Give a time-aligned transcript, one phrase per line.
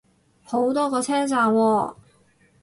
[0.41, 1.95] 好多個車站喎